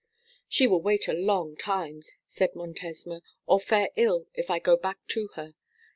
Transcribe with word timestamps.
'She 0.47 0.65
will 0.65 0.81
wait 0.81 1.07
a 1.07 1.13
long 1.13 1.55
time,' 1.55 2.01
said 2.25 2.55
Montesma, 2.55 3.21
'or 3.45 3.59
fare 3.59 3.91
ill 3.95 4.25
if 4.33 4.49
I 4.49 4.57
go 4.57 4.75
back 4.75 5.05
to 5.09 5.27
her. 5.35 5.53